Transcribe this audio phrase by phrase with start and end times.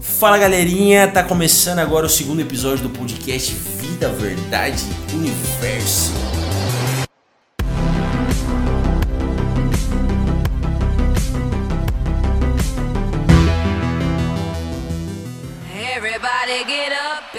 [0.00, 4.82] Fala galerinha, tá começando agora o segundo episódio do podcast Vida, Verdade,
[5.12, 6.12] Universo.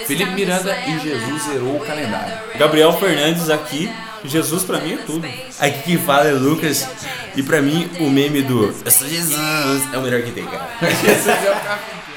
[0.05, 2.37] Felipe Miranda e Jesus zerou o calendário.
[2.57, 3.91] Gabriel Fernandes aqui.
[4.23, 5.27] Jesus pra mim é tudo.
[5.59, 6.87] Aqui quem fala é Lucas
[7.35, 10.69] e pra mim o meme do Eu sou Jesus é o melhor que tem, cara.
[10.81, 12.14] Jesus é o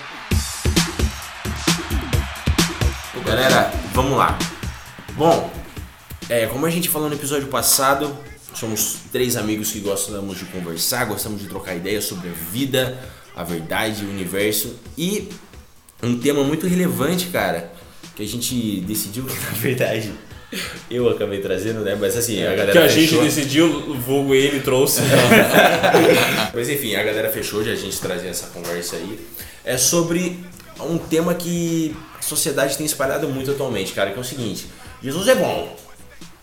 [3.29, 4.39] Galera, vamos lá.
[5.15, 5.53] Bom,
[6.31, 8.17] é, como a gente falou no episódio passado,
[8.55, 12.99] somos três amigos que gostamos de conversar, gostamos de trocar ideias sobre a vida,
[13.37, 15.29] a verdade, o universo e
[16.03, 17.71] um tema muito relevante, cara,
[18.17, 20.11] que a gente decidiu que na verdade
[20.91, 21.99] eu acabei trazendo, né?
[22.01, 23.25] Mas assim, a galera Que a gente fechou.
[23.25, 25.03] decidiu, o vulgo ele trouxe.
[26.55, 29.21] Mas enfim, a galera fechou de a gente trazer essa conversa aí.
[29.67, 30.41] É sobre
[30.81, 31.95] um tema que
[32.29, 34.67] sociedade tem espalhado muito atualmente, cara, que é o seguinte:
[35.03, 35.77] Jesus é bom,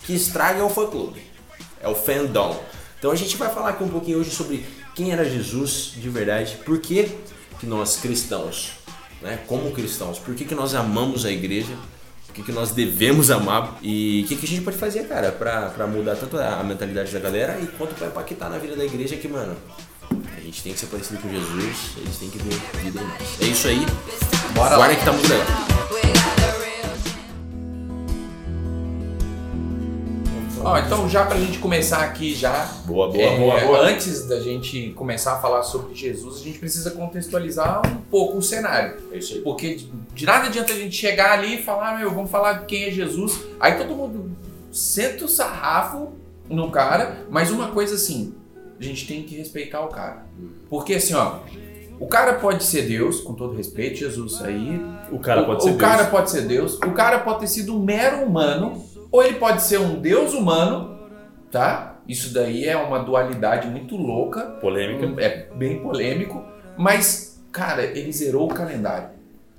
[0.01, 1.21] que estraga é o fã clube,
[1.81, 2.61] é o fandom.
[2.99, 4.65] Então a gente vai falar aqui um pouquinho hoje sobre
[4.95, 7.11] quem era Jesus de verdade, por que,
[7.59, 8.71] que nós cristãos,
[9.21, 11.73] né, como cristãos, por que, que nós amamos a igreja,
[12.29, 15.31] o que, que nós devemos amar e o que, que a gente pode fazer, cara,
[15.31, 18.83] pra, pra mudar tanto a mentalidade da galera e quanto pra impactar na vida da
[18.83, 19.55] igreja que, mano,
[20.35, 23.41] a gente tem que ser parecido com Jesus, eles têm que ver vida em nós.
[23.41, 23.85] É isso aí,
[24.53, 24.95] Bora lá.
[24.95, 25.74] que tá muito legal.
[30.65, 32.65] Ó, então já pra gente começar aqui já.
[32.85, 33.87] Boa, boa, é, boa, boa.
[33.87, 38.41] Antes da gente começar a falar sobre Jesus, a gente precisa contextualizar um pouco o
[38.41, 38.97] cenário.
[39.11, 39.41] É isso aí.
[39.41, 42.85] Porque de, de nada adianta a gente chegar ali e falar, meu, vamos falar quem
[42.85, 43.41] é Jesus.
[43.59, 44.35] Aí todo mundo
[44.71, 46.13] senta o sarrafo
[46.49, 48.33] no cara, mas uma coisa assim,
[48.79, 50.25] a gente tem que respeitar o cara.
[50.67, 51.41] Porque assim, ó,
[51.99, 54.81] o cara pode ser Deus, com todo respeito, Jesus aí.
[55.11, 55.81] O cara o, pode ser o Deus.
[55.81, 59.61] cara pode ser Deus, o cara pode ter sido um mero humano, ou ele pode
[59.61, 60.97] ser um Deus humano,
[61.51, 61.99] tá?
[62.07, 65.21] Isso daí é uma dualidade muito louca, Polêmica.
[65.21, 66.43] é bem polêmico,
[66.77, 69.14] mas, cara, ele zerou o calendário.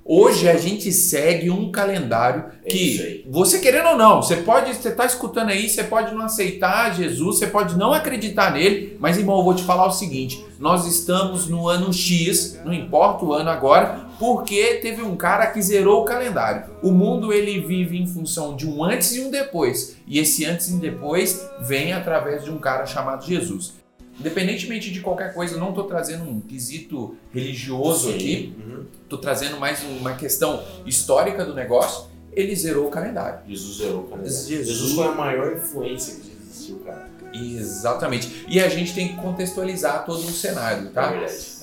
[0.09, 4.89] Hoje a gente segue um calendário É que, você querendo ou não, você pode, você
[4.89, 9.39] tá escutando aí, você pode não aceitar Jesus, você pode não acreditar nele, mas irmão,
[9.39, 13.49] eu vou te falar o seguinte: nós estamos no ano X, não importa o ano
[13.49, 16.63] agora, porque teve um cara que zerou o calendário.
[16.81, 20.69] O mundo ele vive em função de um antes e um depois, e esse antes
[20.69, 23.73] e depois vem através de um cara chamado Jesus.
[24.19, 28.85] Independentemente de qualquer coisa, eu não estou trazendo um quesito religioso aqui, Uhum.
[29.03, 32.07] estou trazendo mais uma questão histórica do negócio.
[32.33, 33.39] Ele zerou o calendário.
[33.47, 34.31] Jesus zerou o calendário.
[34.33, 37.07] Jesus- Jesus foi a maior influência que existiu, cara.
[37.33, 38.45] Exatamente.
[38.47, 41.13] E a gente tem que contextualizar todo o cenário, tá?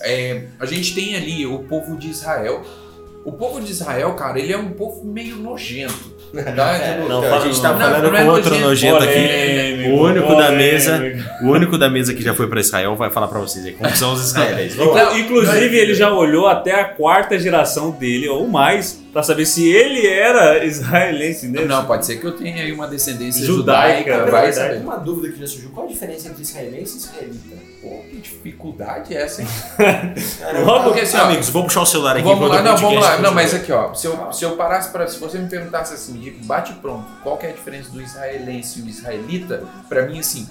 [0.01, 0.33] É.
[0.33, 2.63] É, a gente tem ali o povo de Israel.
[3.25, 6.15] O povo de Israel, cara, ele é um povo meio nojento.
[6.57, 6.79] Tá?
[6.79, 9.15] Tipo, Não, a gente tá não, falando não é com outro nojento, nojento aqui.
[9.15, 10.57] Polêmico, O único da polêmico.
[10.57, 11.03] mesa,
[11.43, 13.89] o único da mesa que já foi pra Israel vai falar pra vocês aí como
[13.97, 14.77] são os israelenses.
[14.77, 19.67] Não, Inclusive, ele já olhou até a quarta geração dele, ou mais, pra saber se
[19.71, 21.69] ele era israelense mesmo.
[21.69, 24.81] Não, pode ser que eu tenha aí uma descendência Judaica, judaica, é vai saber.
[24.81, 27.57] Uma dúvida que já surgiu, qual a diferença entre israelense e israelita?
[27.81, 29.49] Pô, que dificuldade é essa, hein?
[30.65, 33.19] Logo, Porque assim, ó, Amigos, vou puxar o celular aqui Vamos lá, não, vamos lá.
[33.19, 36.19] Não, mas aqui, ó, se eu, se eu parasse para, se você me perguntasse assim,
[36.19, 39.63] de bate pronto, qual que é a diferença do israelense e o israelita?
[39.89, 40.49] Pra mim, assim,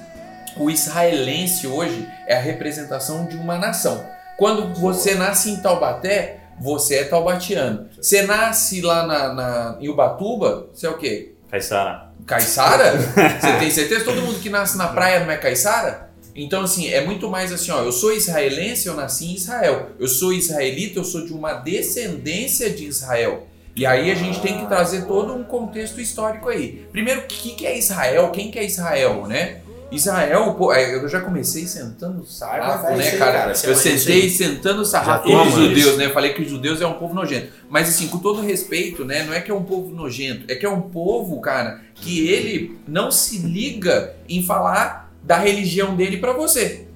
[0.56, 4.06] o israelense hoje é a representação de uma nação.
[4.38, 7.88] Quando você nasce em Taubaté, você é taubatiano.
[8.00, 11.34] Você nasce lá na, na, em Ubatuba, você é o quê?
[11.50, 12.12] Caissara.
[12.26, 12.94] Caiçara?
[13.40, 14.06] Você tem certeza?
[14.06, 16.10] Todo mundo que nasce na praia não é caiçara?
[16.36, 17.82] Então, assim, é muito mais assim, ó.
[17.82, 19.90] Eu sou israelense, eu nasci em Israel.
[20.00, 23.48] Eu sou israelita, eu sou de uma descendência de Israel.
[23.76, 26.86] E aí a gente tem que trazer todo um contexto histórico aí.
[26.92, 28.30] Primeiro, o que, que é Israel?
[28.32, 29.62] Quem que é Israel, né?
[29.96, 33.32] Israel, pô, é, eu já comecei sentando o sarrafo, vai, né, aí, cara?
[33.32, 35.98] cara, você eu sentei sentando o sarrafo com os judeus, isso.
[35.98, 36.06] né?
[36.06, 37.48] Eu falei que os judeus é um povo nojento.
[37.70, 39.24] Mas assim, com todo respeito, né?
[39.24, 42.78] Não é que é um povo nojento, é que é um povo, cara, que ele
[42.88, 46.88] não se liga em falar da religião dele pra você.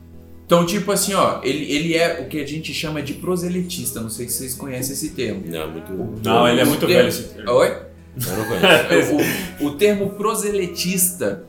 [0.47, 3.99] Então, tipo assim, ó, ele, ele é o que a gente chama de proselitista.
[3.99, 5.43] Não sei se vocês conhecem esse termo.
[5.45, 5.91] Não, muito.
[6.23, 7.51] Não, ele é muito velho esse termo.
[7.51, 7.67] Oi?
[7.67, 9.13] Eu não conheço.
[9.61, 11.43] o, o termo proselitista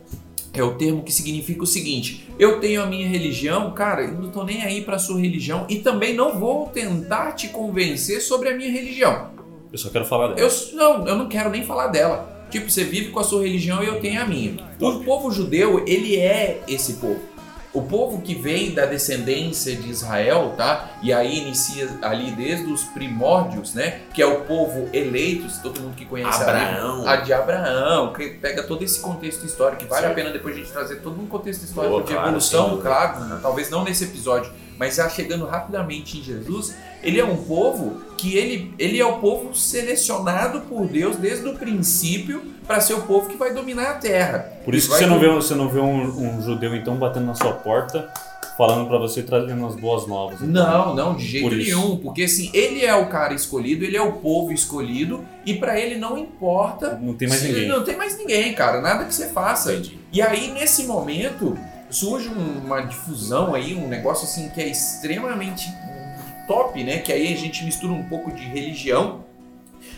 [0.54, 4.30] é o termo que significa o seguinte: eu tenho a minha religião, cara, eu não
[4.30, 8.56] tô nem aí pra sua religião e também não vou tentar te convencer sobre a
[8.56, 9.30] minha religião.
[9.72, 10.40] Eu só quero falar dela.
[10.40, 12.46] Eu não, eu não quero nem falar dela.
[12.50, 14.56] Tipo, você vive com a sua religião e eu tenho a minha.
[14.80, 17.20] O povo judeu, ele é esse povo.
[17.78, 20.90] O povo que vem da descendência de Israel, tá?
[21.00, 24.00] E aí inicia ali desde os primórdios, né?
[24.12, 27.06] Que é o povo eleito, todo mundo que conhece Abraão.
[27.06, 30.12] a, de Abraão, que pega todo esse contexto histórico, que vale Sim.
[30.12, 33.70] a pena depois a gente trazer todo um contexto histórico de claro, evolução, claro, talvez
[33.70, 38.72] não nesse episódio, mas já chegando rapidamente em Jesus, ele é um povo que ele,
[38.78, 43.36] ele é o povo selecionado por Deus desde o princípio para ser o povo que
[43.36, 44.38] vai dominar a terra.
[44.64, 47.34] Por isso que você não vê, você não vê um, um judeu então batendo na
[47.34, 48.12] sua porta,
[48.58, 50.42] falando pra você trazendo as boas novas.
[50.42, 50.48] então.
[50.52, 51.76] Não, não, de jeito Por isso.
[51.76, 55.78] nenhum, porque assim, ele é o cara escolhido, ele é o povo escolhido e para
[55.80, 57.68] ele não importa Não tem mais se- ninguém.
[57.68, 59.72] Não tem mais ninguém, cara, nada que você faça.
[59.72, 59.98] Entendi.
[60.12, 61.56] E aí, nesse momento,
[61.90, 65.68] surge um- uma difusão aí, um negócio assim que é extremamente
[66.46, 66.98] top, né?
[66.98, 69.24] Que aí a gente mistura um pouco de religião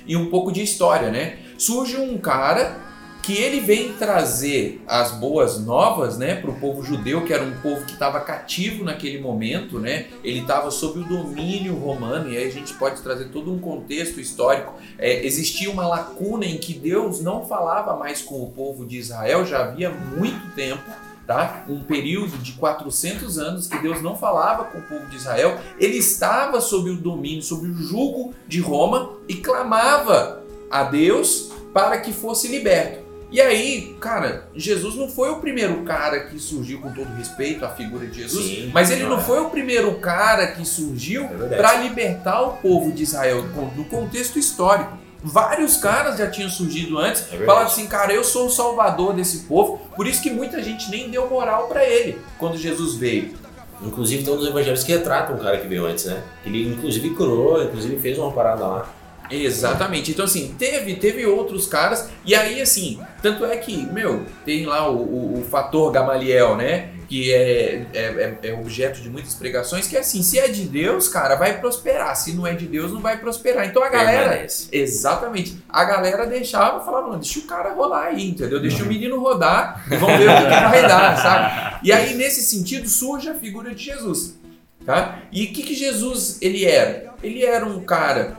[0.06, 1.38] e um pouco de história, né?
[1.58, 2.76] Surge um cara
[3.22, 7.52] que ele vem trazer as boas novas, né, para o povo judeu, que era um
[7.60, 10.06] povo que estava cativo naquele momento, né?
[10.24, 14.18] Ele estava sob o domínio romano e aí a gente pode trazer todo um contexto
[14.18, 14.72] histórico.
[14.98, 19.44] É, existia uma lacuna em que Deus não falava mais com o povo de Israel
[19.44, 20.82] já havia muito tempo.
[21.30, 21.64] Tá?
[21.68, 25.96] Um período de 400 anos que Deus não falava com o povo de Israel, ele
[25.96, 32.12] estava sob o domínio, sob o jugo de Roma e clamava a Deus para que
[32.12, 33.04] fosse liberto.
[33.30, 37.68] E aí, cara, Jesus não foi o primeiro cara que surgiu, com todo respeito à
[37.68, 39.22] figura de Jesus, Sim, mas ele não é.
[39.22, 43.44] foi o primeiro cara que surgiu É para libertar o povo de Israel
[43.76, 44.98] no contexto histórico.
[45.22, 47.44] Vários caras já tinham surgido antes, verdade.
[47.44, 49.78] falaram assim, cara, eu sou o salvador desse povo.
[49.94, 53.34] Por isso que muita gente nem deu moral para ele quando Jesus veio.
[53.82, 56.22] Inclusive tem um dos evangelhos que retratam o cara que veio antes, né?
[56.44, 58.88] Ele inclusive curou, inclusive fez uma parada lá.
[59.30, 60.10] Exatamente.
[60.10, 64.90] Então, assim, teve, teve outros caras, e aí, assim, tanto é que, meu, tem lá
[64.90, 66.90] o, o- o fator Gamaliel, né?
[67.10, 67.98] Que é, é,
[68.42, 71.58] é- é objeto de muitas pregações, que é assim, se é de Deus, cara, vai
[71.58, 72.14] prosperar.
[72.14, 73.66] Se não é de Deus, não vai prosperar.
[73.66, 74.28] Então a galera.
[74.28, 74.68] Permanece.
[74.70, 75.58] Exatamente.
[75.68, 78.60] A galera deixava, falava, mano, deixa o cara rolar aí, entendeu?
[78.62, 81.78] Deixa o menino rodar e vamos ver o que, que vai dar, sabe?
[81.82, 84.38] E aí, nesse sentido, surge a figura de Jesus,
[84.86, 85.18] tá?
[85.32, 87.12] E o que, que Jesus, ele era?
[87.24, 88.38] Ele era um cara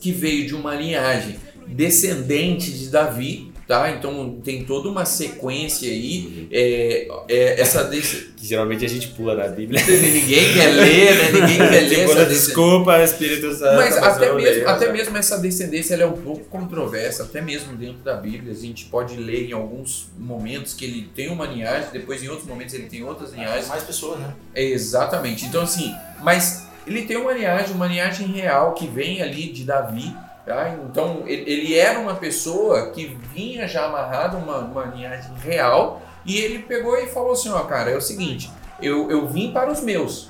[0.00, 3.88] que veio de uma linhagem descendente de Davi, tá?
[3.92, 6.48] Então tem toda uma sequência aí.
[6.50, 8.30] É, é, essa desse...
[8.40, 9.80] Que geralmente a gente pula na Bíblia.
[9.86, 11.40] ninguém quer ler, né?
[11.40, 12.26] Ninguém quer ler Tipo, essa descendência.
[12.26, 13.76] desculpa, Espírito Santo.
[13.76, 14.92] Mas até mesmo, leio, até né?
[14.92, 18.52] mesmo essa descendência ela é um pouco controversa, até mesmo dentro da Bíblia.
[18.52, 22.48] A gente pode ler em alguns momentos que ele tem uma linhagem, depois em outros
[22.48, 23.68] momentos ele tem outras linhagens.
[23.68, 24.32] mais pessoas, né?
[24.54, 25.44] É, Exatamente.
[25.44, 30.12] Então, assim, mas ele tem uma linhagem, uma linhagem real que vem ali de Davi.
[30.50, 30.68] Tá?
[30.70, 36.58] Então, ele, era uma pessoa que vinha já amarrado uma, uma linhagem real e ele
[36.64, 38.50] pegou e falou assim: Ó, cara, é o seguinte,
[38.82, 40.28] eu, eu vim para os meus,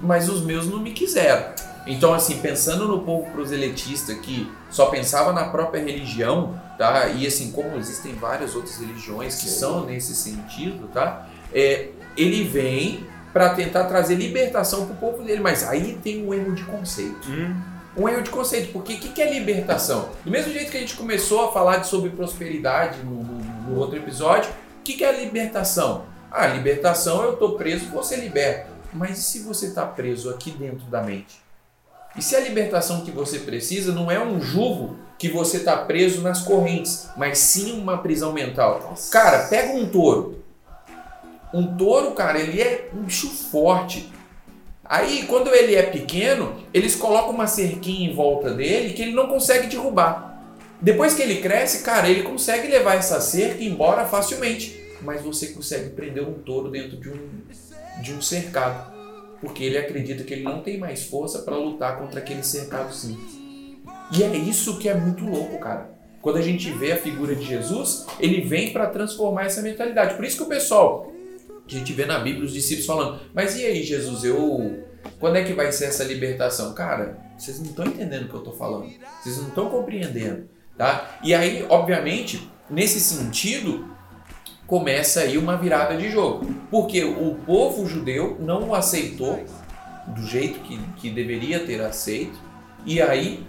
[0.00, 1.52] mas os meus não me quiseram.
[1.86, 7.08] Então, assim, pensando no povo proselitista que só pensava na própria religião, tá?
[7.08, 9.58] E assim, como existem várias outras religiões que Sim.
[9.58, 11.28] são nesse sentido, tá?
[11.52, 16.32] É, ele vem para tentar trazer libertação para o povo dele, mas aí tem um
[16.32, 17.28] erro de conceito.
[17.96, 20.08] Um erro de conceito, porque o que, que é libertação?
[20.24, 23.78] Do mesmo jeito que a gente começou a falar de sobre prosperidade no, no- no
[23.78, 26.04] outro episódio, o que, que é libertação?
[26.30, 28.70] Ah, libertação eu tô preso, você liberta.
[28.94, 31.40] Mas e se você está preso aqui dentro da mente?
[32.16, 36.20] E se a libertação que você precisa não é um jugo que você está preso
[36.22, 38.94] nas correntes, mas sim uma prisão mental?
[39.10, 40.42] Cara, pega um touro.
[41.54, 44.10] Um touro, cara, ele é um bicho forte.
[44.92, 49.26] Aí, quando ele é pequeno, eles colocam uma cerquinha em volta dele que ele não
[49.26, 50.38] consegue derrubar.
[50.82, 54.78] Depois que ele cresce, cara, ele consegue levar essa cerca embora facilmente.
[55.00, 57.16] Mas você consegue prender um touro dentro de um,
[58.02, 58.92] de um cercado.
[59.40, 63.32] Porque ele acredita que ele não tem mais força para lutar contra aquele cercado simples.
[64.14, 65.90] E é isso que é muito louco, cara.
[66.20, 70.16] Quando a gente vê a figura de Jesus, ele vem para transformar essa mentalidade.
[70.16, 71.10] Por isso que o pessoal,
[71.76, 74.84] a gente vê na Bíblia os discípulos falando, mas e aí, Jesus, eu.
[75.18, 76.74] Quando é que vai ser essa libertação?
[76.74, 78.88] Cara, vocês não estão entendendo o que eu estou falando.
[79.20, 80.48] Vocês não estão compreendendo.
[80.78, 81.18] Tá?
[81.22, 83.88] E aí, obviamente, nesse sentido,
[84.66, 86.46] começa aí uma virada de jogo.
[86.70, 89.44] Porque o povo judeu não aceitou
[90.06, 92.38] do jeito que, que deveria ter aceito.
[92.84, 93.44] E aí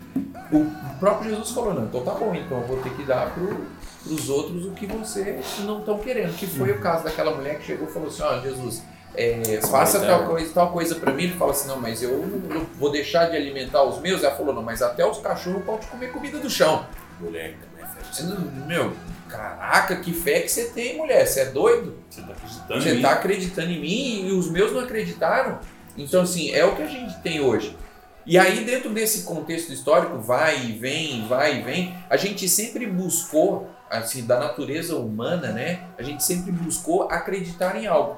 [0.51, 0.65] o
[0.99, 3.65] próprio Jesus falou, não, então tá bom, então eu vou ter que dar pro,
[4.03, 6.35] pros outros o que vocês não estão querendo.
[6.35, 8.83] Que foi o caso daquela mulher que chegou e falou assim, ó, Jesus,
[9.15, 11.23] é, faça tal coisa, tal coisa para mim.
[11.23, 14.23] Ele fala assim, não, mas eu não vou deixar de alimentar os meus.
[14.23, 16.85] Ela falou, não, mas até os cachorros podem comer comida do chão.
[17.19, 18.23] Mulher também faz Você
[18.67, 18.93] Meu,
[19.29, 21.95] caraca, que fé que você tem, mulher, você é doido?
[22.09, 23.01] Você tá acreditando em Você mim?
[23.01, 25.59] tá acreditando em mim e os meus não acreditaram?
[25.97, 27.77] Então, assim, é o que a gente tem hoje.
[28.25, 32.85] E aí, dentro desse contexto histórico, vai e vem, vai e vem, a gente sempre
[32.85, 33.69] buscou,
[33.99, 35.83] assim, da natureza humana, né?
[35.97, 38.17] A gente sempre buscou acreditar em algo.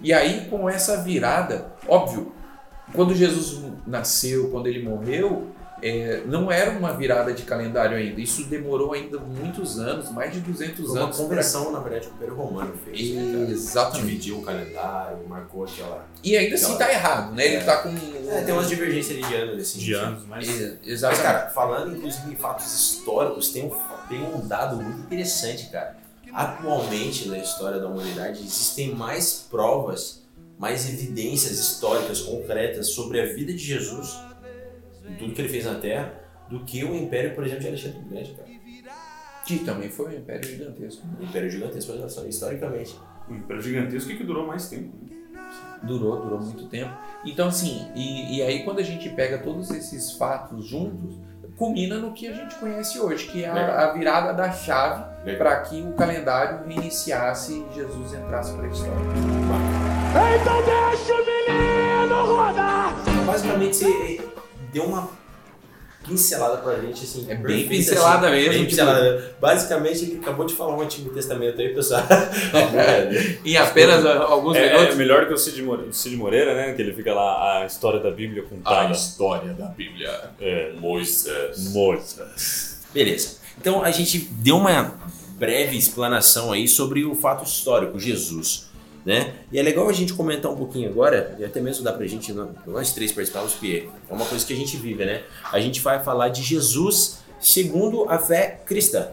[0.00, 2.32] E aí, com essa virada, óbvio,
[2.92, 5.48] quando Jesus nasceu, quando ele morreu,
[5.84, 8.20] é, não era uma virada de calendário ainda.
[8.20, 11.16] Isso demorou ainda muitos anos, mais de 200 Foi uma anos.
[11.16, 13.10] pra- conversão, na verdade, que o Império Romano fez.
[13.14, 13.50] né, cara?
[13.50, 14.06] Exatamente.
[14.06, 16.04] Dividiu o calendário, marcou aquela.
[16.22, 17.44] E ainda assim tá errado, né?
[17.46, 17.60] Ele É.
[17.64, 17.88] tá com.
[17.88, 19.78] É, tem umas divergências ali de anos, assim.
[19.80, 20.48] De anos, mas.
[20.48, 21.22] É, Mas, Exatamente.
[21.22, 23.70] cara, falando inclusive em fatos históricos, tem um,
[24.08, 25.96] tem um dado muito interessante, cara.
[26.32, 30.22] Atualmente, na história da humanidade, existem mais provas,
[30.58, 34.16] mais evidências históricas concretas sobre a vida de Jesus,
[35.18, 36.14] tudo que ele fez na Terra,
[36.48, 38.48] do que o Império, por exemplo, de Alexandre o Grande, cara.
[39.44, 41.02] Que também foi um império gigantesco.
[41.20, 42.96] Um império gigantesco, olha só, historicamente.
[43.28, 44.92] Um império gigantesco que durou mais tempo.
[45.02, 45.16] né?
[45.82, 46.96] Durou, durou muito tempo.
[47.24, 51.18] Então, assim, e, e aí quando a gente pega todos esses fatos juntos,
[51.56, 55.60] culmina no que a gente conhece hoje, que é a, a virada da chave para
[55.60, 58.92] que o calendário reiniciasse e Jesus entrasse para a história.
[60.40, 62.94] Então deixa o menino rodar!
[63.26, 64.30] Basicamente, você
[64.72, 65.08] deu uma
[66.06, 67.24] pincelada pra gente, assim.
[67.28, 69.34] É bem perfeita, pincelada mesmo, Bem tipo- pincelada.
[69.40, 72.02] Basicamente, ele acabou de falar um Antigo Testamento aí, pessoal.
[73.44, 74.96] Em apenas a- alguns É, é minutos.
[74.96, 76.72] melhor que o Cid Moreira, Cid Moreira, né?
[76.72, 78.92] Que ele fica lá, a história da Bíblia contada.
[78.92, 80.10] história da Bíblia.
[80.40, 81.72] É, Moisés.
[81.72, 82.80] Moisés.
[82.92, 83.36] Beleza.
[83.60, 84.94] Então, a gente deu uma
[85.38, 88.70] breve explanação aí sobre o fato histórico, Jesus.
[89.04, 89.34] Né?
[89.50, 92.32] E é legal a gente comentar um pouquinho agora, e até mesmo dá pra gente,
[92.66, 95.22] nós três participarmos, porque é uma coisa que a gente vive, né?
[95.50, 99.08] A gente vai falar de Jesus segundo a fé cristã.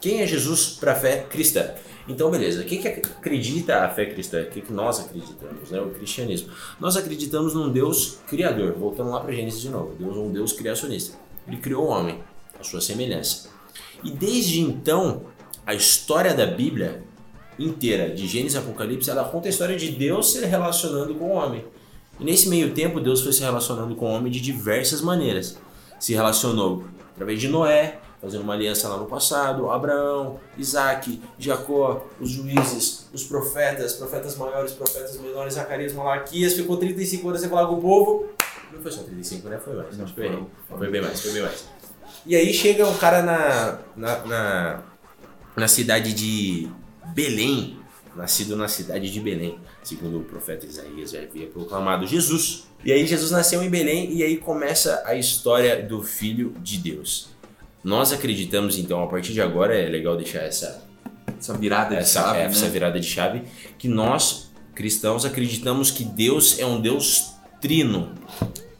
[0.00, 1.74] Quem é Jesus para a fé cristã?
[2.08, 2.64] Então, beleza.
[2.64, 4.42] Quem que acredita a fé cristã?
[4.42, 5.80] O que, que nós acreditamos, né?
[5.80, 6.50] O cristianismo.
[6.80, 8.72] Nós acreditamos num Deus criador.
[8.72, 9.94] Voltando lá para Gênesis de novo.
[9.98, 11.18] Deus é um Deus criacionista.
[11.46, 12.20] Ele criou o homem,
[12.58, 13.50] a sua semelhança.
[14.02, 15.26] E desde então,
[15.66, 17.02] a história da Bíblia
[17.64, 21.32] inteira, de Gênesis e Apocalipse, ela conta a história de Deus se relacionando com o
[21.32, 21.64] homem.
[22.18, 25.58] E nesse meio tempo, Deus foi se relacionando com o homem de diversas maneiras.
[25.98, 32.30] Se relacionou através de Noé, fazendo uma aliança lá no passado, Abraão, Isaac, Jacó, os
[32.30, 37.74] juízes, os profetas, profetas maiores, profetas menores, Zacarias, Malaquias, ficou 35 anos sem falar com
[37.74, 38.26] o povo.
[38.72, 39.58] Não foi só 35, né?
[39.58, 40.00] Foi mais.
[40.00, 40.46] Acho que foi,
[40.78, 41.64] foi bem mais, foi bem mais.
[42.26, 44.82] E aí chega um cara na, na, na,
[45.56, 46.68] na cidade de
[47.14, 47.78] Belém,
[48.16, 52.66] nascido na cidade de Belém, segundo o profeta Isaías já havia proclamado Jesus.
[52.84, 57.28] E aí Jesus nasceu em Belém e aí começa a história do Filho de Deus.
[57.82, 60.82] Nós acreditamos então, a partir de agora é legal deixar essa
[61.38, 62.70] Essa virada de essa, chave, é, essa né?
[62.70, 63.42] virada de chave,
[63.78, 68.14] que nós, cristãos, acreditamos que Deus é um Deus trino.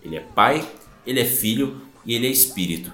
[0.02, 0.66] Ele é Pai,
[1.06, 2.92] Ele é Filho e Ele é Espírito.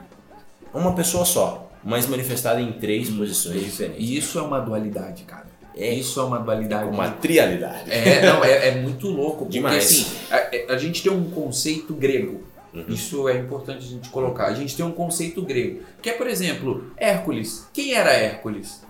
[0.73, 4.01] É uma pessoa só, mas manifestada em três posições diferentes.
[4.01, 5.47] E isso é uma dualidade, cara.
[5.77, 5.95] É.
[5.95, 6.89] Isso é uma dualidade.
[6.89, 7.91] Uma trialidade.
[7.91, 9.45] É, não, é, é muito louco.
[9.45, 9.85] Porque Demais.
[9.85, 12.43] assim, a, a gente tem um conceito grego.
[12.75, 12.85] Uhum.
[12.89, 14.47] Isso é importante a gente colocar.
[14.47, 15.83] A gente tem um conceito grego.
[16.03, 17.69] Que é, por exemplo, Hércules.
[17.73, 18.83] Quem era Hércules?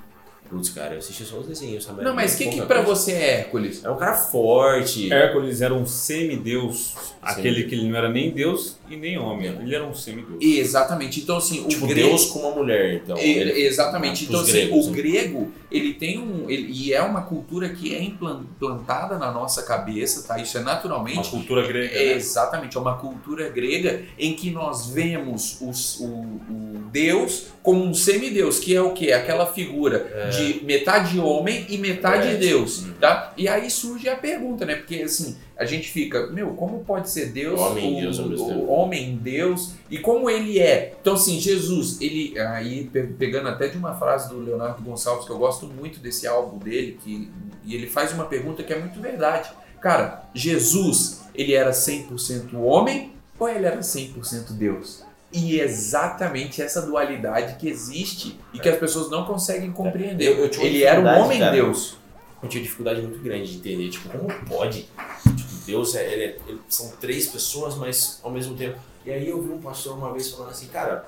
[0.49, 2.05] Putz, cara, eu assisti só os desenhos, sabe?
[2.05, 3.01] Não, mas o que, que pra coisa.
[3.01, 3.85] você é Hércules?
[3.85, 5.13] É um cara forte.
[5.13, 9.49] Hércules era um semideus, aquele que ele não era nem deus e nem homem.
[9.61, 10.39] Ele era um semideus.
[10.43, 11.21] Exatamente.
[11.21, 12.09] Então, assim, o Tipo, grego.
[12.09, 13.17] Deus com uma mulher, então.
[13.19, 14.25] Ele- exatamente.
[14.25, 16.49] Ah, Então, assim, gregos, o grego, ele tem um.
[16.49, 20.39] ele- e é uma cultura que é implan- implantada na nossa cabeça, tá?
[20.39, 21.29] Isso é Uma naturalmente.
[21.31, 21.95] cultura grega.
[21.95, 22.13] É, né?
[22.13, 27.93] exatamente, é uma cultura grega em que nós vemos os- o, o Deus como um
[27.95, 29.11] semideus, que é o quê?
[29.13, 32.35] Aquela figura de metade homem e metade É.
[32.37, 32.93] Deus, Uhum.
[33.01, 33.33] tá?
[33.37, 34.77] E aí surge a pergunta, né?
[34.77, 39.17] Porque assim, a gente fica, meu, como pode ser Deus, Homem o, Deus o homem
[39.17, 40.95] Deus e como ele é?
[41.01, 45.31] Então assim, Jesus, ele aí pe- pegando até de uma frase do Leonardo Gonçalves que
[45.33, 47.31] eu gosto muito desse álbum dele, que
[47.65, 49.51] e ele faz uma pergunta que é muito verdade.
[49.81, 55.03] Cara, Jesus, ele era 100% homem ou ele era 100% Deus?
[55.33, 60.27] E é exatamente essa dualidade que existe e que as pessoas não conseguem compreender.
[60.27, 61.53] Eu- eu ele era um dificuldade, homem cara.
[61.53, 61.97] Deus.
[62.43, 64.83] eu tinha dificuldade muito grande de entender, tipo, como pode?
[64.83, 68.79] Tipo, Deus é, ele é- ele- são três pessoas, mas ao mesmo tempo.
[69.05, 71.07] E aí eu vi um pastor uma vez falando assim, cara,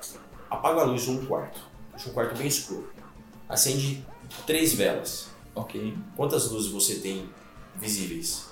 [0.51, 1.61] apaga a luz de um quarto,
[1.93, 2.91] deixa um quarto bem escuro,
[3.49, 4.05] acende
[4.47, 5.29] três velas.
[5.55, 5.95] Ok.
[6.17, 7.29] Quantas luzes você tem
[7.77, 8.47] visíveis?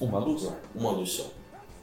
[0.00, 0.48] Uma luz?
[0.74, 1.30] Uma luz só.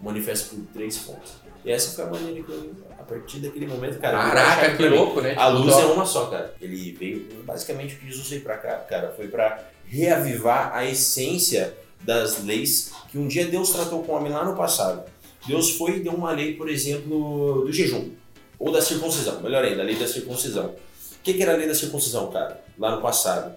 [0.02, 1.34] Manifesta por três pontos.
[1.66, 2.74] E essa foi a maneira que eu,
[3.04, 5.34] a partir daquele momento, cara, Caraca, que louco, né?
[5.38, 5.82] A Tipo, luz dó.
[5.82, 6.56] é uma só, cara.
[6.62, 11.76] Ele veio, basicamente o que Jesus veio pra cá, cara, foi pra reavivar a essência
[12.02, 15.04] das leis que um dia Deus tratou com o homem lá no passado.
[15.46, 18.12] Deus foi e deu uma lei, por exemplo, do jejum.
[18.58, 20.68] Ou da circuncisão, melhor ainda, a lei da circuncisão.
[20.68, 20.76] O
[21.24, 22.64] que, que era a lei da circuncisão, cara?
[22.80, 23.54] Lá no passado.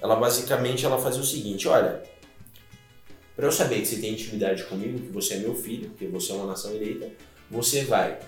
[0.00, 2.02] Ela basicamente ela fazia o seguinte, olha,
[3.34, 6.32] para eu saber que você tem intimidade comigo, que você é meu filho, que você
[6.32, 7.08] é uma nação eleita,
[7.50, 8.18] você vai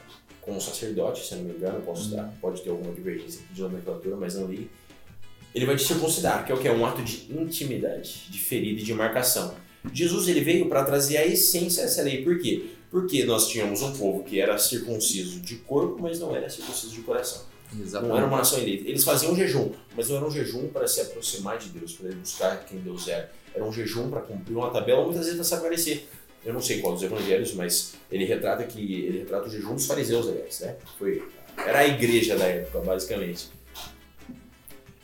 [0.45, 3.63] com o sacerdote, se não me engano, posso dar, pode ter alguma divergência aqui de
[3.63, 4.71] nomenclatura, mas não li.
[5.55, 6.69] Ele vai te circuncidar, que é o que?
[6.69, 9.55] Um ato de intimidade, de ferida e de marcação.
[9.93, 12.23] Jesus ele veio para trazer a essência dessa lei.
[12.23, 12.67] Por quê?
[12.91, 17.03] Porque nós tínhamos um povo que era circunciso de corpo, mas não era circunciso de
[17.03, 17.43] coração.
[17.73, 18.25] Não era Exatamente.
[18.25, 18.89] uma nação eleita.
[18.89, 22.11] Eles faziam um jejum, mas não era um jejum para se aproximar de Deus, para
[22.13, 23.31] buscar quem Deus era.
[23.55, 26.09] Era um jejum para cumprir uma tabela, muitas vezes para se aparecer.
[26.45, 29.87] Eu não sei qual dos evangelhos, mas ele retrata que ele retrata o jejum dos
[29.87, 30.77] fariseus, aliás, né?
[30.99, 31.23] Foi
[31.57, 33.49] era a igreja da época, basicamente.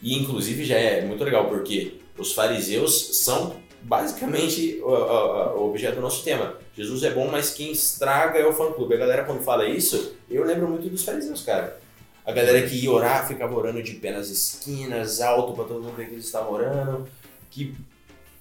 [0.03, 5.97] E inclusive já é muito legal porque os fariseus são basicamente o, o- o objeto
[5.97, 6.57] do nosso tema.
[6.77, 8.95] Jesus é bom, mas quem estraga é o fã-clube.
[8.95, 11.79] A galera quando fala isso, eu lembro muito dos fariseus, cara.
[12.25, 15.97] A galera que ia orar, ficava orando de pé nas esquinas, alto pra todo mundo
[15.97, 17.09] ver que eles estavam orando,
[17.51, 17.75] que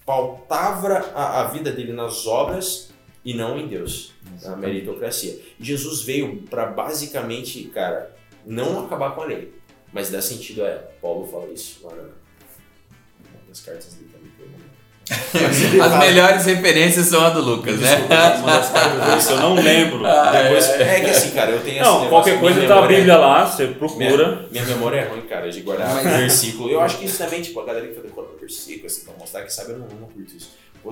[0.06, 2.89] pautava a, a vida dele nas obras
[3.24, 5.38] e não em Deus, na meritocracia.
[5.60, 9.54] Jesus veio pra basicamente, cara, não acabar com a lei,
[9.92, 10.92] mas dar sentido a ela.
[11.02, 12.04] Paulo fala isso lá na,
[13.48, 14.30] nas cartas dele também.
[15.82, 18.08] As melhores referências são a do Lucas, né?
[19.32, 20.04] Eu não lembro.
[20.04, 23.46] Depois, é que assim, cara, eu tenho Não, qualquer minha coisa tá a Bíblia lá,
[23.46, 24.48] você procura.
[24.52, 26.70] Minha memória é ruim, cara, de guardar Mas- versículo.
[26.70, 29.44] Eu acho que isso também, tipo, a galera que fica decorando versículo, assim, pra mostrar
[29.44, 30.52] que sabe, eu não, não curto isso.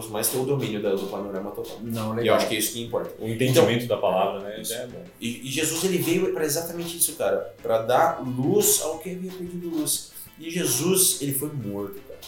[0.10, 1.79] Mais ter o domínio do, panorama total.
[1.82, 2.38] Não, E eu legal.
[2.38, 3.13] acho que é isso que importa.
[3.20, 4.62] O entendimento da palavra, né?
[4.62, 5.03] Isso é bom.
[5.20, 7.56] E, e Jesus, ele veio para exatamente isso, cara.
[7.62, 10.12] Pra dar luz ao que havia perdido luz.
[10.39, 12.20] E Jesus, ele foi morto, cara.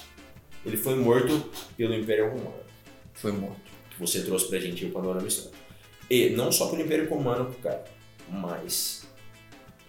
[0.65, 1.43] Ele foi morto
[1.77, 2.63] pelo Império Romano.
[3.13, 3.59] Foi morto.
[3.89, 5.55] Que você trouxe pra gente o panorama histórico.
[6.09, 7.83] E não só pelo Império Romano, cara,
[8.29, 9.03] mas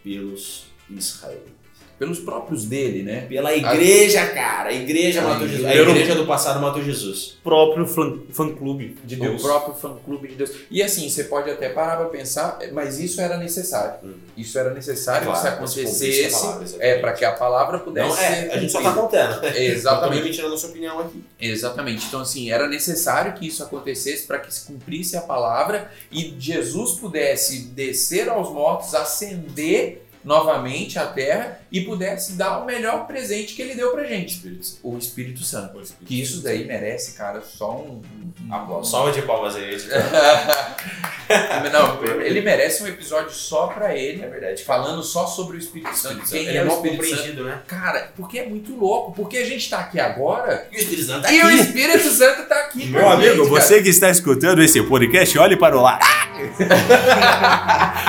[0.03, 1.60] pelos israelitas.
[2.01, 3.27] Pelos próprios dele, né?
[3.29, 4.71] Pela igreja, cara.
[4.71, 5.67] A igreja A matou Jesus.
[5.67, 6.15] A igreja.
[6.15, 7.37] do passado matou Jesus.
[7.45, 9.39] Próprio fã- fã-clube de Deus.
[9.39, 10.51] O próprio fã-clube de Deus.
[10.71, 13.97] E assim, você pode até parar pra pensar, mas isso era necessário.
[14.03, 14.15] Uhum.
[14.35, 16.41] Isso era necessário Claro, que se acontecesse.
[16.41, 16.67] palavra.
[16.79, 19.27] É, para que a palavra pudesse Não, ser é, a gente só tá cumprida.
[19.35, 19.45] contando.
[19.55, 20.23] Eu Exatamente.
[20.23, 21.23] me tirando a sua opinião aqui.
[21.39, 22.07] Exatamente.
[22.07, 26.99] Então, assim, era necessário que isso acontecesse para que se cumprisse a palavra e Jesus
[26.99, 33.63] pudesse descer aos mortos, ascender novamente à terra e pudesse dar o melhor presente que
[33.63, 34.41] ele deu pra gente,
[34.83, 35.81] o Espírito Santo.
[36.05, 38.03] Que isso daí merece, cara, só um.
[38.03, 38.91] um- Aplausos.
[38.91, 39.77] Salva de palmas aí.
[41.73, 44.65] Não, ele merece um episódio só pra ele, É verdade.
[44.65, 46.23] falando só sobre o Espírito Santo.
[46.29, 47.17] Quem Ele é é o mal Espírito Santo?
[47.17, 47.61] compreendido, né?
[47.69, 49.13] Cara, porque é muito louco.
[49.13, 51.55] Porque a gente tá aqui agora E o Espírito Santo tá e o aqui.
[51.61, 52.87] Espírito Santo tá aqui.
[52.87, 53.61] Meu amigo, gente, cara.
[53.61, 56.01] você que está escutando esse podcast, olhe para o lado.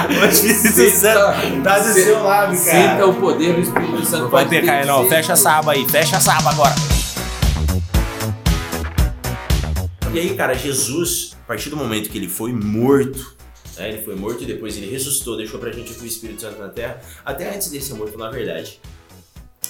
[0.10, 3.08] o Espírito Santo tá do seu lado, Sinta cara.
[3.08, 4.30] o poder do Espírito Santo.
[4.30, 5.08] Vai Pode ter cair, não.
[5.08, 6.76] Fecha essa aba aí, fecha essa aba agora.
[10.14, 13.36] E aí, cara, Jesus, a partir do momento que ele foi morto,
[13.78, 16.68] né, ele foi morto e depois ele ressuscitou, deixou pra gente o Espírito Santo na
[16.68, 18.80] Terra, até antes dele ser morto, na verdade.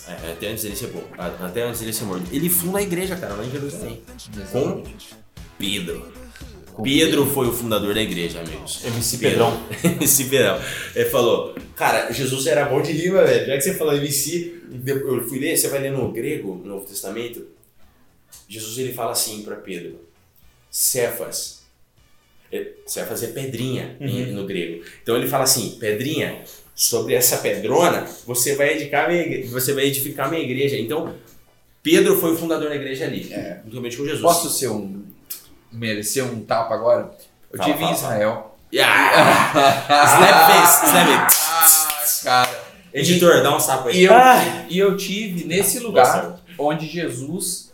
[0.08, 1.10] É, até antes dele ser morto.
[1.18, 2.24] Até antes dele ser morto.
[2.32, 4.02] Ele funda a igreja, cara, lá em Jerusalém.
[4.52, 4.84] Com
[5.60, 6.12] Pedro.
[6.84, 8.84] Pedro foi o fundador da igreja, amigos.
[8.86, 9.18] MC.
[9.18, 9.62] Pedrão.
[9.84, 10.60] MC Pedrão.
[10.96, 13.46] Ele falou, cara, Jesus era bom de rima, velho.
[13.48, 16.86] Já que você falou MC, eu fui ler, você vai ler no grego, no Novo
[16.86, 17.46] Testamento,
[18.48, 20.00] Jesus ele fala assim para Pedro,
[20.70, 21.62] Cefas.
[22.52, 24.84] É, Cefas é pedrinha em- no grego.
[25.02, 26.44] Então ele fala assim, pedrinha,
[26.76, 30.78] sobre essa pedrona, você vai edificar minha igreja, você vai edificar minha igreja.
[30.78, 31.14] Então,
[31.84, 33.62] Pedro foi o fundador da igreja ali, É.
[33.66, 34.22] juntamente com Jesus.
[34.22, 35.02] Posso ser um.
[35.72, 37.12] Merecer um tapa agora?
[37.52, 37.98] Eu Fala, tive em fala.
[37.98, 38.58] Israel.
[38.74, 39.52] Yeah!
[40.16, 41.38] Snap face, snap it.
[41.50, 42.62] Ah, cara.
[42.94, 43.98] Editor, dá um sapo aí.
[44.00, 44.66] E eu, Ah.
[44.70, 47.72] e eu tive nesse lugar onde Jesus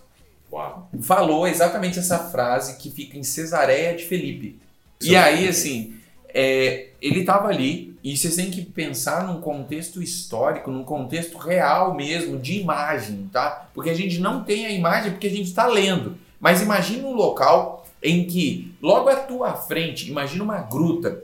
[0.52, 0.90] Uau.
[1.02, 4.60] falou exatamente essa frase que fica em Cesareia de Felipe.
[5.02, 5.96] E aí, assim,
[6.34, 11.94] é, ele estava ali e vocês têm que pensar num contexto histórico, num contexto real
[11.94, 13.68] mesmo, de imagem, tá?
[13.74, 16.18] Porque a gente não tem a imagem porque a gente está lendo.
[16.40, 21.24] Mas imagina um local em que, logo à tua frente, imagina uma gruta,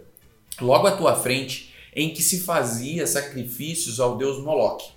[0.61, 4.87] logo à tua frente, em que se fazia sacrifícios ao deus Moloque.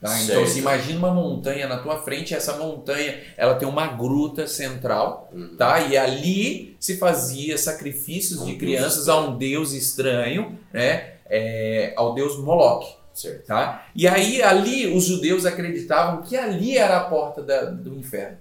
[0.00, 0.16] Tá?
[0.22, 5.28] Então, se imagina uma montanha na tua frente, essa montanha ela tem uma gruta central,
[5.32, 5.56] Uhum.
[5.56, 5.80] tá?
[5.80, 11.14] E ali se fazia sacrifícios de Um crianças a um deus estranho, né?
[11.28, 13.44] É, ao deus Moloque, Certo.
[13.46, 13.88] tá?
[13.92, 18.38] E aí ali os judeus acreditavam que ali era a porta da- do inferno.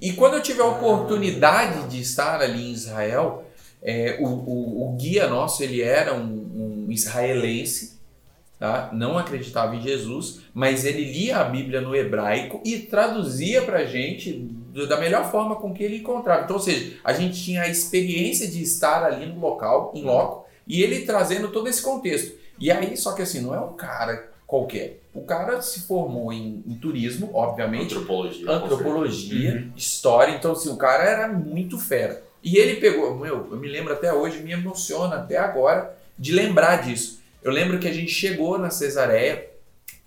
[0.00, 3.44] E quando eu tive a oportunidade de estar ali em Israel,
[3.82, 7.98] é, o, o- o guia nosso ele era um, um israelense,
[8.58, 8.90] tá?
[8.92, 14.32] não acreditava em Jesus, mas ele lia a Bíblia no hebraico e traduzia para gente
[14.32, 16.44] do- da melhor forma com que ele encontrava.
[16.44, 20.46] Então, ou seja, a gente tinha a experiência de estar ali no local, em loco,
[20.66, 22.36] e ele trazendo todo esse contexto.
[22.60, 25.02] E aí, só que assim, não é um cara qualquer.
[25.14, 28.50] O cara se formou em, em turismo, obviamente, Antropologia.
[28.50, 32.24] antropologia, história, então assim, o cara era muito fera.
[32.42, 36.82] E ele pegou, meu, eu me lembro até hoje, me emociona até agora de lembrar
[36.82, 37.20] disso.
[37.42, 39.50] Eu lembro que a gente chegou na Cesareia,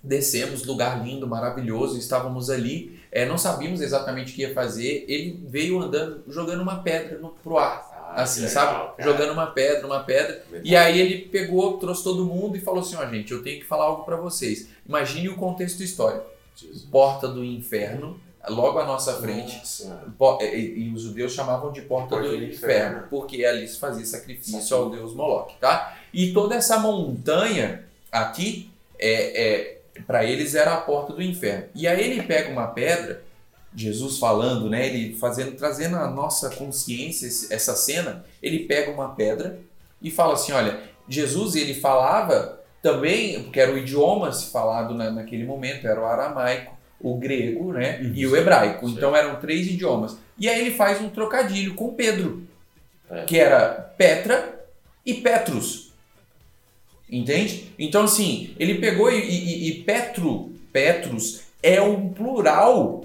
[0.01, 5.39] descemos, lugar lindo, maravilhoso, estávamos ali, é, não sabíamos exatamente o que ia fazer, ele
[5.47, 8.71] veio andando, jogando uma pedra no, pro ar, assim, sabe?
[8.71, 8.95] legal.
[8.99, 12.95] Jogando uma pedra, uma pedra, e aí ele pegou, trouxe todo mundo e falou assim,
[12.95, 14.67] ó gente, eu tenho que falar algo para vocês.
[14.87, 16.25] Imagine o contexto histórico.
[16.55, 16.83] Jesus.
[16.83, 18.19] Porta do inferno,
[18.49, 19.57] logo à nossa frente.
[19.57, 20.03] Nossa.
[20.41, 23.07] E, e os judeus chamavam de porta, Porta do, do inferno, inferno.
[23.09, 25.97] porque ali se fazia sacrifício ao deus Moloque, tá?
[26.13, 28.69] E toda essa montanha aqui,
[28.99, 31.65] é, é, para eles era a porta do inferno.
[31.73, 33.23] E aí ele pega uma pedra,
[33.75, 34.87] Jesus falando, né?
[34.87, 38.25] Ele fazendo, trazendo à nossa consciência essa cena.
[38.41, 39.59] Ele pega uma pedra
[40.01, 45.09] e fala assim, olha, Jesus ele falava também, porque era o idioma se falado na,
[45.11, 48.01] naquele momento, era o aramaico, o grego, né?
[48.13, 48.85] E o hebraico.
[48.85, 48.97] Certo.
[48.97, 50.17] Então eram três idiomas.
[50.37, 52.43] E aí ele faz um trocadilho com Pedro,
[53.09, 53.23] É.
[53.23, 54.65] que era Petra
[55.05, 55.91] e Petrus.
[57.09, 57.71] Entende?
[57.77, 63.03] Então, assim, ele pegou e, e- e Petro, Petrus, é um plural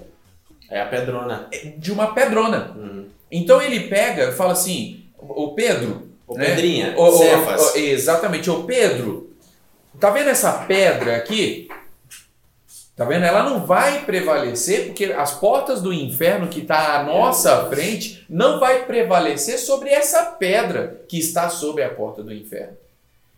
[0.69, 1.49] É a pedrona.
[1.77, 2.73] de uma pedrona.
[2.75, 3.05] Uhum.
[3.31, 6.07] Então ele pega e fala assim: Ô Pedro.
[6.27, 6.45] Ô, né?
[6.45, 7.75] Pedrinha, ô, Cefas.
[7.75, 9.31] ô, exatamente, ô Pedro.
[9.99, 11.67] Tá vendo essa pedra aqui?
[12.95, 13.25] Tá vendo?
[13.25, 18.59] Ela não vai prevalecer, porque as portas do inferno que está à nossa frente não
[18.59, 22.75] vai prevalecer sobre essa pedra que está sobre a porta do inferno.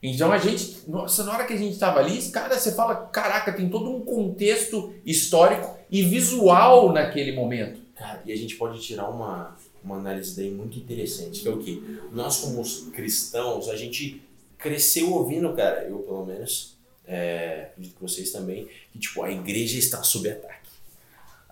[0.01, 3.51] Então a gente, nossa, na hora que a gente estava ali, cara, você fala, caraca,
[3.51, 7.79] tem todo um contexto histórico e visual naquele momento.
[7.95, 11.57] Cara, e a gente pode tirar uma, uma análise daí muito interessante, que é o
[11.57, 11.81] quê?
[12.11, 14.21] Nós, como os cristãos, a gente
[14.57, 19.77] cresceu ouvindo, cara, eu pelo menos, é, acredito que vocês também, que tipo, a igreja
[19.77, 20.69] está sob ataque.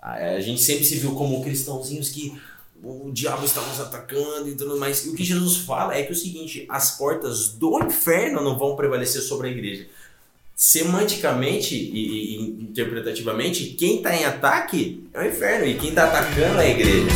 [0.02, 2.40] A, a gente sempre se viu como cristãozinhos que
[2.84, 5.06] o diabo está nos atacando e tudo mais.
[5.06, 8.58] E o que Jesus fala é que é o seguinte, as portas do inferno não
[8.58, 9.88] vão prevalecer sobre a igreja.
[10.60, 16.60] Semanticamente e, e interpretativamente, quem está em ataque é o inferno e quem está atacando
[16.60, 17.12] é a igreja.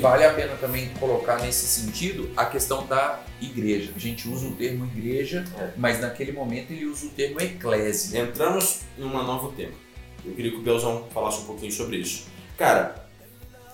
[0.00, 3.92] Vale a pena também colocar nesse sentido a questão da igreja.
[3.94, 5.70] A gente usa o termo igreja, É.
[5.76, 8.18] mas naquele momento ele usa o termo eclésia.
[8.18, 9.91] Entramos em um novo tema.
[10.24, 12.26] Eu queria que o Belzão falasse um pouquinho sobre isso.
[12.56, 13.06] Cara,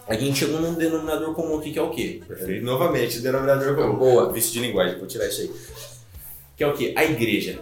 [0.06, 2.22] a gente chegou num denominador comum aqui que é o quê?
[2.26, 2.64] Perfeito.
[2.64, 3.96] Novamente, denominador comum.
[3.96, 4.32] Boa.
[4.32, 5.50] Vício de linguagem, vou tirar isso aí.
[6.56, 6.94] Que é o quê?
[6.96, 7.60] A igreja.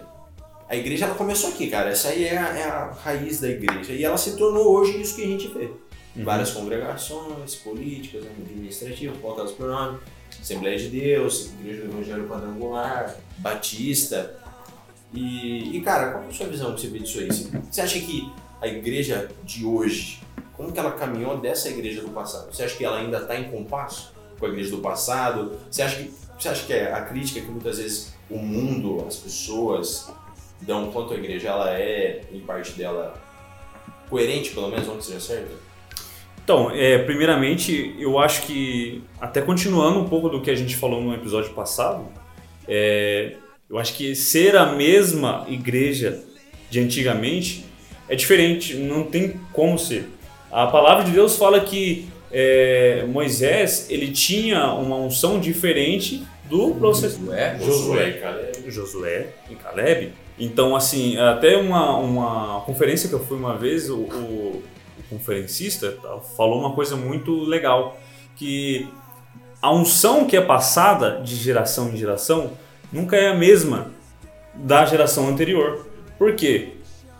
[0.69, 1.89] A igreja ela começou aqui, cara.
[1.89, 3.93] Essa aí é a, é a raiz da igreja.
[3.93, 5.69] E ela se tornou hoje isso que a gente vê.
[6.15, 9.99] Várias congregações, políticas, administrativas, voltadas por nome.
[10.41, 14.35] Assembleia de Deus, Igreja do Evangelho Quadrangular, Batista.
[15.13, 17.29] E, e, cara, qual é a sua visão que você vê disso aí?
[17.69, 18.29] Você acha que
[18.61, 20.21] a igreja de hoje,
[20.53, 22.53] como que ela caminhou dessa igreja do passado?
[22.53, 25.57] Você acha que ela ainda está em compasso com a igreja do passado?
[25.69, 29.17] Você acha que, você acha que é a crítica que muitas vezes o mundo, as
[29.17, 30.11] pessoas
[30.61, 33.13] dão quanto a igreja ela é, em parte dela,
[34.09, 35.67] coerente, pelo menos, vamos dizer certo?
[36.43, 41.01] Então, é, primeiramente, eu acho que, até continuando um pouco do que a gente falou
[41.01, 42.07] no episódio passado,
[42.67, 43.35] é,
[43.69, 46.23] eu acho que ser a mesma igreja
[46.69, 47.66] de antigamente
[48.09, 50.09] é diferente, não tem como ser.
[50.51, 57.19] A palavra de Deus fala que é, Moisés ele tinha uma unção diferente do processo
[57.19, 58.11] Josué, Josué.
[58.67, 60.13] Josué e Caleb.
[60.39, 64.63] Então, assim, até uma, uma conferência que eu fui uma vez, o, o-
[64.99, 65.97] o conferencista
[66.35, 67.99] falou uma coisa muito legal,
[68.35, 68.87] que
[69.61, 72.51] a unção que é passada de geração em geração
[72.93, 73.91] nunca é a mesma
[74.53, 75.87] da geração anterior.
[76.17, 76.69] Por quê?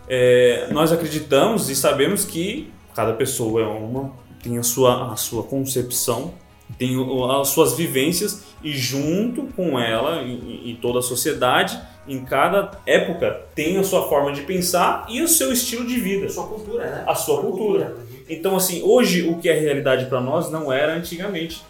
[0.08, 5.42] É, nós acreditamos e sabemos que cada pessoa é uma tem a sua, a sua
[5.42, 6.34] concepção,
[6.78, 6.96] tem
[7.40, 13.46] as suas vivências e junto com ela e, e toda a sociedade, em cada época
[13.54, 17.04] tem a sua forma de pensar e o seu estilo de vida, Sua cultura, né?
[17.06, 17.96] a sua cultura.
[18.28, 21.62] Então assim, hoje o que é realidade para nós não era antigamente.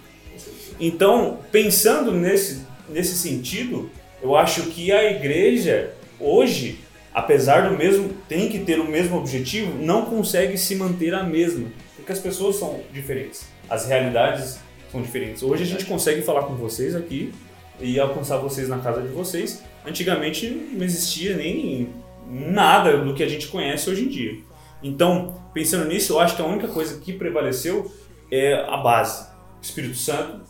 [0.80, 3.90] Então, pensando nesse, nesse sentido,
[4.22, 6.78] eu acho que a igreja hoje,
[7.18, 11.66] apesar do mesmo, tem que ter o mesmo objetivo, não consegue se manter a mesma,
[11.96, 14.60] porque as pessoas são diferentes, as realidades
[14.92, 15.42] são diferentes.
[15.42, 17.34] Hoje a gente consegue falar com vocês aqui
[17.80, 19.64] e alcançar vocês na casa de vocês.
[19.84, 21.88] Antigamente não existia nem
[22.24, 24.38] nada do que a gente conhece hoje em dia.
[24.80, 27.90] Então, pensando nisso, eu acho que a única coisa que prevaleceu
[28.30, 29.26] é a base.
[29.60, 30.42] Espírito Santo,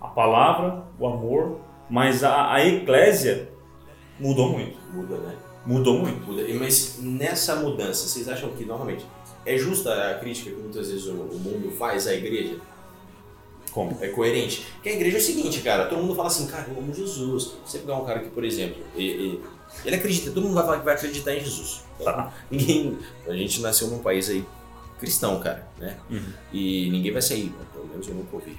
[0.00, 3.50] a palavra, o amor, mas a, a eclésia
[4.18, 4.78] mudou muito.
[4.94, 5.51] Muda, né?
[5.64, 6.26] Mudou muito.
[6.26, 6.42] Muda.
[6.58, 9.04] Mas nessa mudança, vocês acham que, normalmente,
[9.46, 12.58] é justa a crítica que muitas vezes o, o mundo faz à igreja?
[13.70, 13.96] Como?
[14.02, 14.66] É coerente?
[14.74, 17.52] Porque a igreja é o seguinte, cara, todo mundo fala assim, cara, eu amo Jesus.
[17.64, 19.40] Você pegar um cara que, por exemplo, e- e-
[19.84, 21.80] ele acredita, todo mundo vai falar que vai acreditar em Jesus.
[22.02, 22.32] Tá.
[22.50, 22.98] Ninguém.
[23.26, 24.44] A gente nasceu num país aí
[24.98, 25.96] cristão, cara, né?
[26.10, 26.22] Uhum.
[26.52, 28.56] E ninguém vai sair, pelo menos eu nunca ouvi.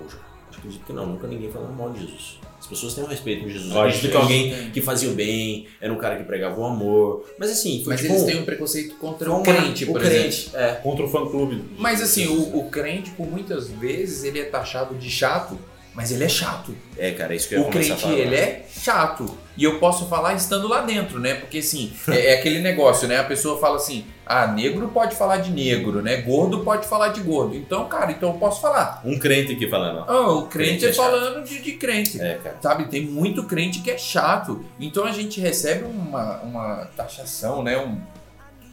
[0.00, 0.18] Ou já.
[0.58, 2.38] Acredito que não, nunca ninguém falando mal de Jesus.
[2.58, 3.74] As pessoas têm um respeito por Jesus.
[3.74, 7.24] Acredito que que alguém que fazia o bem, era um cara que pregava o amor.
[7.38, 10.20] Mas assim, foi Mas tipo, eles têm um preconceito contra o crente, o por exemplo.
[10.20, 10.72] crente, é.
[10.74, 11.62] Contra o fã-clube.
[11.78, 15.56] Mas assim, o, o crente, por muitas vezes, ele é taxado de chato,
[15.98, 16.72] mas ele é chato.
[16.96, 19.36] É, cara, isso que eu ia O crente, ele é chato.
[19.56, 21.34] E eu posso falar estando lá dentro, né?
[21.34, 23.18] Porque assim, é, é aquele negócio, né?
[23.18, 26.18] A pessoa fala assim, ah, negro pode falar de negro, né?
[26.18, 27.56] Gordo pode falar de gordo.
[27.56, 29.02] Então, cara, então eu posso falar.
[29.04, 30.04] Um crente aqui falando.
[30.08, 32.20] Ah, o crente, Crente é é falando de, de crente.
[32.20, 32.58] É, cara.
[32.60, 34.64] Sabe, tem muito crente que é chato.
[34.78, 37.76] Então a gente recebe uma, uma taxação, né?
[37.76, 38.00] Um,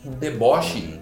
[0.07, 0.99] um deboche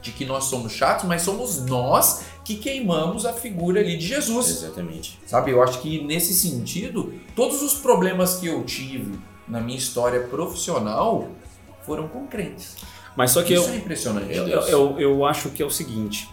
[0.00, 4.48] de que nós somos chatos, mas somos nós que queimamos a figura ali de Jesus.
[4.50, 5.18] Exatamente.
[5.26, 10.20] Sabe, eu acho que nesse sentido, todos os problemas que eu tive na minha história
[10.20, 11.28] profissional
[11.86, 12.76] foram com crentes.
[13.16, 14.34] Mas só que Isso eu, é impressionante.
[14.34, 14.68] eu, Deus.
[14.68, 16.28] eu, eu acho que é o seguinte: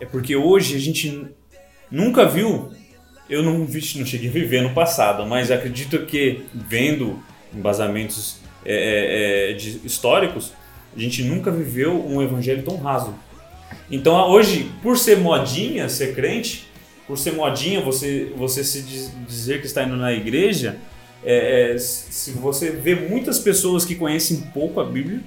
[0.00, 1.26] é porque hoje a gente
[1.90, 2.70] nunca viu,
[3.30, 7.18] eu não, vi, não cheguei a viver no passado, mas acredito que vendo
[7.54, 10.52] embasamentos é, é, é, de- históricos,
[10.94, 13.14] a gente nunca viveu um evangelho tão raso.
[13.90, 16.66] Então hoje, por ser modinha ser crente,
[17.06, 20.76] por ser modinha você, você se diz- dizer que está indo na igreja,
[21.24, 25.20] é, é, se você vê muitas pessoas que conhecem pouco a Bíblia,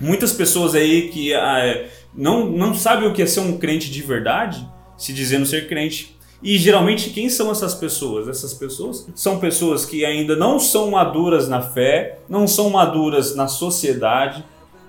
[0.00, 4.02] muitas pessoas aí que ah, não, não sabem o que é ser um crente de
[4.02, 6.14] verdade, se dizendo ser crente.
[6.42, 8.28] E geralmente quem são essas pessoas?
[8.28, 13.48] Essas pessoas são pessoas que ainda não são maduras na fé, não são maduras na
[13.48, 14.44] sociedade,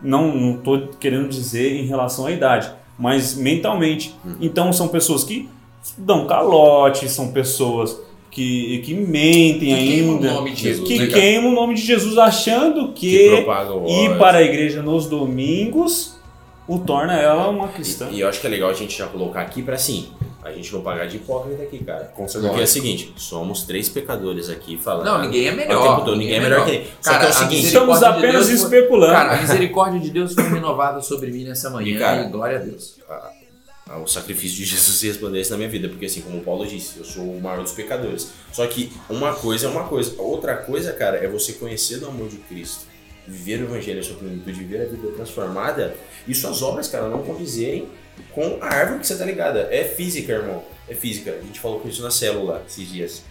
[0.05, 4.15] não estou querendo dizer em relação à idade, mas mentalmente.
[4.39, 5.49] Então são pessoas que
[5.97, 7.99] dão calote, são pessoas
[8.31, 11.73] que, que mentem Que queima o ainda, nome de Jesus, que né, queimam o nome
[11.75, 13.45] de Jesus achando Que que
[13.87, 16.15] ir para a igreja nos domingos
[16.67, 18.09] o torna ela uma cristã.
[18.11, 20.07] E, e eu acho que é legal a gente já colocar aqui pra assim,
[20.45, 22.05] a gente não pagar de hipócrita aqui, cara.
[22.15, 25.05] Com Porque é o seguinte, somos três pecadores aqui falando.
[25.05, 25.81] Não, ninguém é melhor.
[25.81, 26.87] tempo todo, ninguém é melhor que ninguém.
[27.01, 29.13] Só Cara, que é o a seguinte, Estamos de apenas Deus foi- especulando.
[29.13, 31.95] Cara, a misericórdia de Deus foi renovada sobre mim nessa manhã.
[31.95, 32.95] E, cara, e glória a Deus.
[33.09, 33.31] ah,
[34.03, 36.99] o sacrifício de Jesus se resplandece na minha vida, porque assim, como o Paulo disse,
[36.99, 38.31] eu sou o maior dos pecadores.
[38.53, 42.07] Só que uma coisa é uma coisa, a outra coisa, cara, é você conhecer do
[42.07, 42.85] amor de Cristo,
[43.27, 45.95] viver o evangelho, a sua plenitude, viver a vida transformada,
[46.27, 47.87] e suas obras, cara, não condizerem
[48.33, 49.67] com a árvore que você tá ligada.
[49.71, 50.63] É física, irmão.
[50.87, 51.31] É física.
[51.31, 53.23] A gente falou com isso na célula esses dias.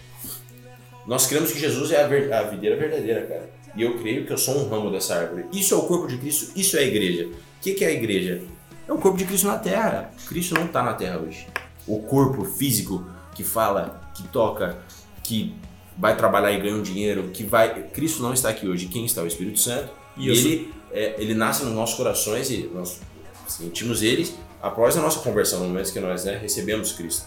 [1.07, 3.51] Nós cremos que Jesus é a, ver- a videira verdadeira, cara.
[3.77, 5.47] E eu creio que eu sou um ramo dessa árvore.
[5.53, 7.27] Isso é o corpo de Cristo, isso é a igreja.
[7.27, 8.43] O que, que é a igreja?
[8.87, 10.11] É o corpo de Cristo na terra.
[10.29, 11.47] Cristo não está na terra hoje.
[11.87, 14.79] O corpo físico que fala, que toca,
[15.23, 15.55] que
[15.99, 17.83] vai trabalhar e ganha um dinheiro, que vai.
[17.89, 18.87] Cristo não está aqui hoje.
[18.87, 19.23] Quem está?
[19.23, 19.91] O Espírito Santo.
[20.17, 23.01] E ele, é, ele nasce nos nossos corações e nós
[23.49, 27.27] sentimos eles após a nossa conversão, no momento que nós né, recebemos Cristo.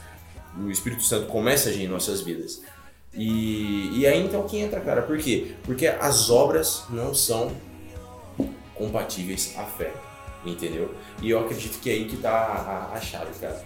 [0.59, 2.63] O Espírito Santo começa a agir em nossas vidas.
[3.13, 5.03] E, e aí então que entra, cara?
[5.03, 5.53] Por quê?
[5.63, 7.51] Porque as obras não são
[8.73, 9.93] compatíveis à fé.
[10.43, 10.95] Entendeu?
[11.21, 13.63] E eu acredito que é aí que tá a, a chave, cara.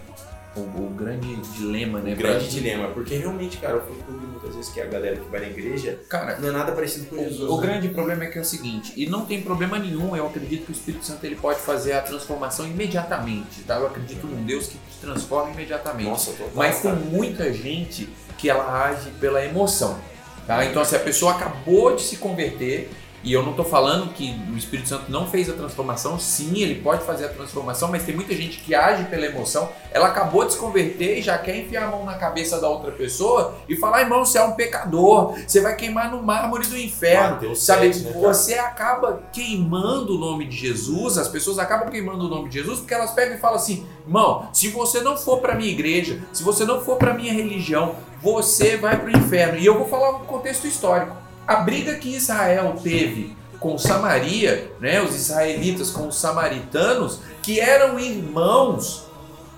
[0.54, 2.12] O, o grande dilema, né?
[2.12, 2.88] Um grande dilema.
[2.88, 6.38] Porque realmente, cara, eu ouvindo muitas vezes que a galera que vai na igreja Cara,
[6.38, 7.48] não é nada parecido com Jesus.
[7.48, 7.66] O, o né?
[7.66, 10.72] grande problema é que é o seguinte, e não tem problema nenhum, eu acredito que
[10.72, 13.76] o Espírito Santo ele pode fazer a transformação imediatamente, tá?
[13.76, 16.08] Eu acredito num Deus que te transforma imediatamente.
[16.08, 19.98] Nossa, total, Mas tem muita gente que ela age pela emoção,
[20.46, 20.64] tá?
[20.64, 22.90] Então se a pessoa acabou de se converter,
[23.24, 26.76] E eu não tô falando que o Espírito Santo não fez a transformação, sim, ele
[26.82, 29.68] pode fazer a transformação, mas tem muita gente que age pela emoção.
[29.92, 32.90] Ela acabou de se converter e já quer enfiar a mão na cabeça da outra
[32.90, 37.34] pessoa e falar: irmão, você é um pecador, você vai queimar no mármore do inferno.
[37.34, 42.26] Mateus Sabe, 7, né, você acaba queimando o nome de Jesus, as pessoas acabam queimando
[42.26, 45.38] o nome de Jesus porque elas pegam e falam assim: irmão, se você não for
[45.38, 49.58] para minha igreja, se você não for para minha religião, você vai para o inferno.
[49.58, 51.22] E eu vou falar um contexto histórico.
[51.46, 57.98] A briga que Israel teve com Samaria, né, os israelitas com os samaritanos, que eram
[57.98, 59.06] irmãos,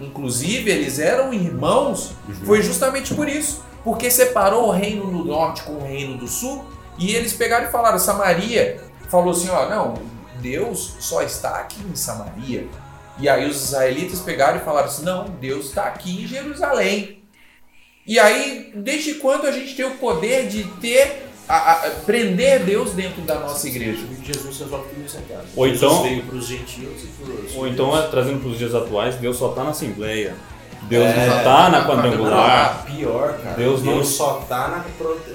[0.00, 2.12] inclusive eles eram irmãos,
[2.44, 3.62] foi justamente por isso.
[3.82, 6.64] Porque separou o reino do norte com o reino do sul,
[6.98, 9.94] e eles pegaram e falaram: Samaria falou assim: ó, não,
[10.40, 12.66] Deus só está aqui em Samaria.
[13.18, 17.22] E aí os israelitas pegaram e falaram assim: não, Deus está aqui em Jerusalém.
[18.06, 22.92] E aí, desde quando a gente tem o poder de ter, a- a- prender Deus
[22.92, 24.06] dentro da nossa igreja?
[24.22, 25.34] Jesus resolve tudo isso aqui.
[25.56, 29.16] Ou então- veio para os gentios e pros Ou então, trazendo para os dias atuais,
[29.16, 30.34] Deus só tá na Assembleia.
[30.82, 32.82] Deus É, não tá na quadrangular.
[32.86, 33.56] Ah, pior, cara.
[33.56, 34.84] Deus não- só tá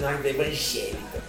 [0.00, 1.20] na evangélica.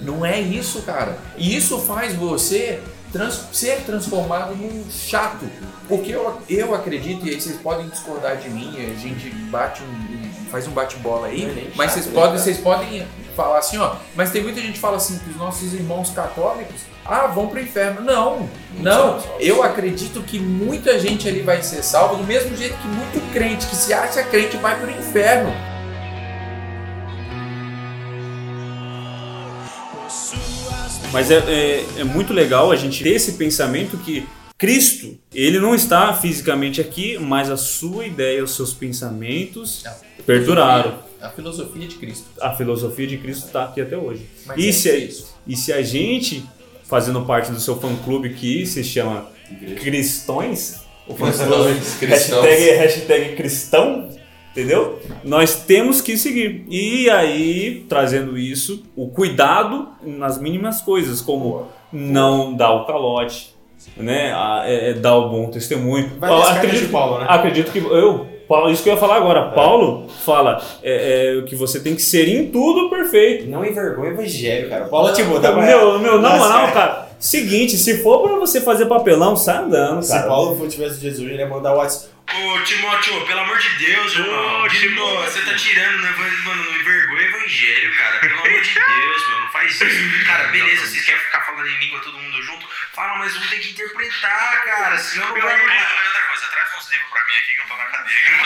[0.00, 1.18] Não é isso, cara.
[1.36, 2.80] E isso faz você
[3.12, 5.46] trans- ser transformado num chato.
[5.88, 10.50] Porque eu, eu acredito, e aí vocês podem discordar de mim, a gente bate um,
[10.50, 12.38] faz um bate-bola aí, Não é mas chato, vocês né, podem, cara?
[12.42, 13.96] vocês podem falar assim, ó.
[14.14, 17.60] Mas tem muita gente que fala assim que os nossos irmãos católicos, ah, vão pro
[17.60, 18.00] inferno.
[18.00, 19.22] Não, não.
[19.38, 23.66] Eu acredito que muita gente ali vai ser salva, do mesmo jeito que muito crente
[23.66, 25.52] que se acha crente vai pro inferno.
[31.12, 34.26] Mas é, é, é muito legal a gente ter esse pensamento que
[34.64, 39.84] Cristo, ele não está fisicamente aqui, mas a sua ideia, os seus pensamentos
[40.24, 41.00] perduraram.
[41.20, 42.24] A filosofia de Cristo.
[42.40, 44.26] A filosofia de Cristo está aqui até hoje.
[44.46, 45.34] Mas E é se, isso.
[45.46, 46.46] e se a gente,
[46.84, 49.26] fazendo parte do seu fã-clube que se chama
[49.82, 54.08] Cristões, o fã-clube hashtag, hashtag cristão,
[54.50, 54.98] entendeu?
[55.22, 56.64] Nós temos que seguir.
[56.70, 63.53] E aí, trazendo isso, o cuidado nas mínimas coisas, como não dar o calote,
[63.96, 64.32] né?
[64.32, 66.12] A- é- é dar o bom testemunho.
[66.18, 67.26] Vai acredito, de Paulo, né?
[67.28, 69.50] acredito que eu, Paulo, isso que eu ia falar agora.
[69.50, 73.48] Paulo fala é, é, que você tem que ser em tudo perfeito.
[73.48, 74.84] Não envergonha o evangelho, cara.
[74.86, 75.62] Paulo, dá pra...
[75.62, 76.72] Meu, meu, na moral, é.
[76.72, 77.08] cara.
[77.18, 80.26] Seguinte, se for pra você fazer papelão, sai andando, Se cara.
[80.26, 82.12] Paulo for tivesse Jesus, ele ia mandar o WhatsApp.
[82.24, 84.68] Ô, Timóteo, pelo amor de Deus, irmão.
[84.68, 86.14] De novo, você tá tirando, né?
[86.44, 88.18] Mano, não envergonha o evangelho, cara.
[88.20, 90.26] Pelo amor de Deus, meu, não faz isso.
[90.26, 92.66] Cara, beleza, vocês querem ficar falando em língua todo mundo junto?
[92.92, 94.98] Fala, mas vamos ter que interpretar, cara.
[94.98, 95.54] Senão não vai.
[95.54, 95.72] Outra
[96.28, 98.36] coisa, traz uns livros pra mim aqui que eu tô na cadeira.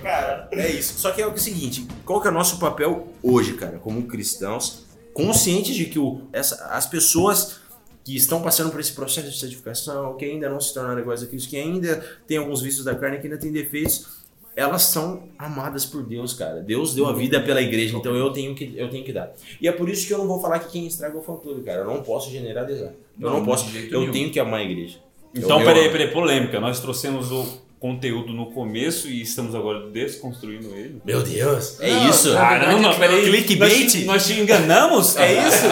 [0.00, 1.00] Cara, é isso.
[1.00, 4.86] Só que é o seguinte, qual que é o nosso papel hoje, cara, como cristãos,
[5.12, 7.58] conscientes de que o, essa, as pessoas
[8.04, 11.26] que estão passando por esse processo de santificação, que ainda não se tornaram iguais a
[11.26, 11.96] Cristo, que ainda
[12.28, 14.15] tem alguns vícios da carne, que ainda tem defeitos,
[14.56, 16.60] elas são amadas por Deus, cara.
[16.62, 19.32] Deus deu a vida pela igreja, então eu tenho que, eu tenho que dar.
[19.60, 21.82] E é por isso que eu não vou falar que quem estraga o fã-clube, cara.
[21.82, 22.92] Eu não posso generalizar.
[23.20, 23.66] Eu não, Não, posso.
[23.90, 24.12] Eu nenhum.
[24.12, 24.96] tenho que amar a igreja.
[25.34, 26.58] Então, Eu- peraí, peraí, polêmica.
[26.58, 27.46] Nós trouxemos o
[27.78, 31.00] conteúdo no começo e estamos agora desconstruindo ele.
[31.04, 32.32] Meu Deus, é Não, isso?
[32.32, 33.24] Caramba, peraí.
[33.30, 33.82] clickbait?
[33.82, 35.16] Nós te, nós te enganamos?
[35.16, 35.64] É isso?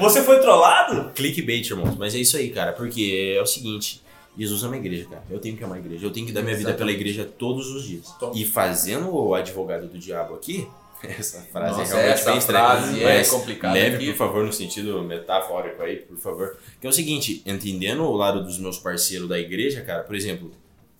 [0.00, 1.12] Você foi trollado?
[1.14, 1.96] Clickbait, irmãos.
[1.96, 2.72] Mas é isso aí, cara.
[2.72, 4.02] Porque é o seguinte:
[4.36, 5.22] Jesus ama a igreja, cara.
[5.30, 6.04] Eu tenho que amar a igreja.
[6.04, 8.08] Eu tenho que dar minha vida pela igreja todos os dias.
[8.18, 8.38] Top.
[8.38, 10.66] E fazendo o advogado do diabo aqui.
[11.02, 12.64] Essa frase Nossa, é realmente essa bem estranha.
[12.64, 14.06] frase é mas complicada Leve, aqui.
[14.06, 16.56] por favor, no sentido metafórico aí, por favor.
[16.80, 20.50] Que é o seguinte: entendendo o lado dos meus parceiros da igreja, cara, por exemplo,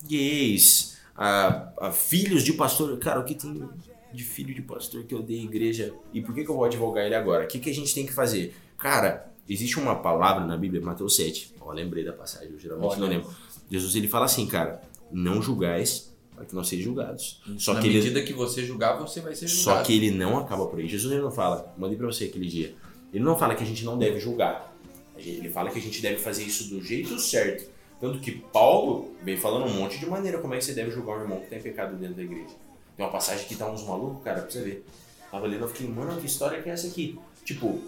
[0.07, 2.97] gays, a, a filhos de pastor.
[2.99, 3.67] Cara, o que tem
[4.13, 5.93] de filho de pastor que odeia a igreja?
[6.13, 7.45] E por que, que eu vou advogar ele agora?
[7.45, 8.55] O que, que a gente tem que fazer?
[8.77, 11.55] Cara, existe uma palavra na Bíblia, Mateus 7.
[11.61, 12.99] Ó, lembrei da passagem, eu geralmente Olha.
[12.99, 13.29] não lembro.
[13.69, 14.81] Jesus ele fala assim, cara,
[15.11, 17.41] não julgais para que não sejam julgados.
[17.57, 19.77] Só Na que ele medida que você julgar, você vai ser julgado.
[19.77, 20.87] só que ele não acaba por aí.
[20.87, 22.75] Jesus ele não fala, mandei pra você aquele dia.
[23.13, 24.75] Ele não fala que a gente não deve julgar.
[25.17, 27.69] Ele fala que a gente deve fazer isso do jeito certo.
[28.01, 31.17] Tanto que Paulo vem falando um monte de maneira como é que você deve julgar
[31.17, 32.53] um irmão que tem pecado dentro da igreja.
[32.97, 34.85] Tem uma passagem que tá uns malucos, cara, pra você ver.
[35.31, 37.17] Tava lendo, eu fiquei, mano, que história que é essa aqui?
[37.45, 37.79] Tipo,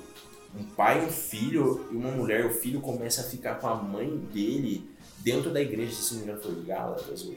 [0.56, 4.18] um pai, um filho e uma mulher, o filho começa a ficar com a mãe
[4.34, 7.36] dele dentro da igreja, se não me engano foi Gálatas, ou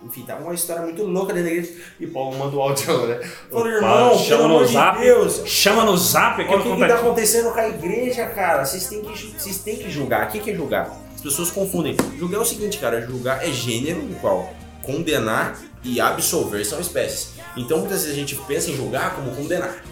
[0.00, 1.76] enfim, tá uma história muito louca dentro da igreja.
[1.98, 3.20] E Paulo manda o áudio, né?
[3.50, 5.00] Falou, irmão, pelo chama amor no de zap.
[5.00, 5.42] Deus.
[5.44, 8.64] Chama no zap aqui O que, que tá acontecendo com a igreja, cara?
[8.64, 10.28] Vocês têm que, vocês têm que julgar.
[10.28, 10.96] O que, que é julgar?
[11.14, 11.96] As pessoas confundem.
[12.16, 13.04] Julgar é o seguinte, cara.
[13.04, 14.52] Julgar é gênero no qual
[14.82, 17.30] condenar e absolver são espécies.
[17.56, 19.82] Então muitas vezes a gente pensa em julgar como condenar.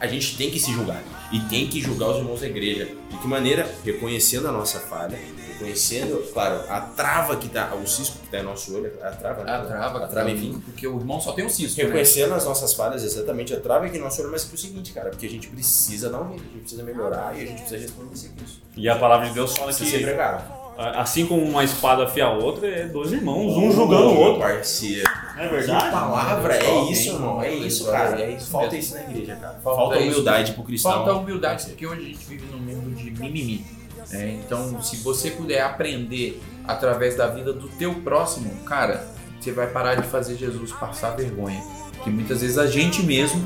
[0.00, 2.88] A gente tem que se julgar e tem que julgar os irmãos da igreja.
[3.10, 3.68] De que maneira?
[3.84, 5.18] Reconhecendo a nossa falha,
[5.54, 9.44] reconhecendo, claro, a trava que tá, o cisco que tá em nosso olho, a trava,
[9.44, 9.52] né?
[9.52, 10.60] A trava, a trava, enfim.
[10.64, 11.86] Porque o irmão só tem um cisco, né?
[11.86, 14.92] Reconhecendo as nossas falhas, exatamente, a trava no nosso olho, mas que é o seguinte,
[14.92, 17.60] cara, porque a gente precisa dar um jeito, a gente precisa melhorar e a gente
[17.60, 18.62] precisa resplandecer com isso.
[18.76, 20.44] E a palavra de Deus fala Precisa ser que, pregado.
[20.76, 24.40] assim como uma espada afia a outra, é dois irmãos, um julgando o outro.
[24.40, 25.08] Parceiro.
[25.36, 25.90] É Que verdade?
[25.90, 27.42] palavra é isso, irmão.
[27.42, 28.20] É isso, cara.
[28.20, 28.50] É isso.
[28.50, 29.58] Falta isso na igreja, cara.
[29.62, 30.08] Falta Falta, isso.
[30.12, 30.92] humildade pro cristão.
[30.92, 33.64] Falta humildade, porque hoje a gente vive num mundo de mimimi.
[34.10, 34.40] né?
[34.44, 39.06] então, se você puder aprender através da vida do teu próximo, cara,
[39.40, 41.62] você vai parar de fazer Jesus passar vergonha.
[42.02, 43.40] Que muitas vezes a gente mesmo